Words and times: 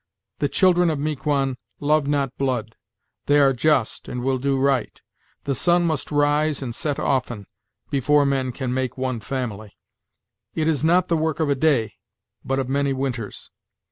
The 0.39 0.49
children 0.49 0.89
of 0.89 0.97
Miquon 0.97 1.57
love 1.79 2.07
not 2.07 2.35
blood: 2.35 2.73
they 3.27 3.39
are 3.39 3.53
just, 3.53 4.07
and 4.07 4.23
will 4.23 4.39
do 4.39 4.57
right. 4.57 4.99
The 5.43 5.53
sun 5.53 5.85
must 5.85 6.11
rise 6.11 6.63
and 6.63 6.73
set 6.73 6.97
often, 6.97 7.45
Before 7.91 8.25
men 8.25 8.51
can 8.51 8.73
make 8.73 8.97
one 8.97 9.19
family; 9.19 9.77
it 10.55 10.67
is 10.67 10.83
not 10.83 11.07
the 11.07 11.17
work 11.17 11.39
of 11.39 11.51
a 11.51 11.55
day, 11.55 11.97
but 12.43 12.57
of 12.57 12.67
many 12.67 12.93
winters. 12.93 13.51